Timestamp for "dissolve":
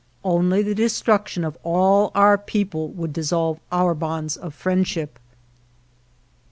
3.13-3.59